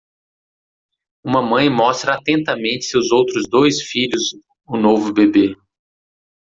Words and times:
Uma 1.23 1.43
mãe 1.43 1.69
mostra 1.69 2.15
atentamente 2.15 2.85
seus 2.85 3.11
outros 3.11 3.47
dois 3.47 3.83
filhos 3.83 4.31
o 4.65 4.75
novo 4.75 5.13
bebê 5.13 5.55